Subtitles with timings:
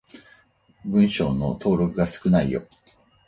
[0.83, 2.63] 文章の登録が少ないよ。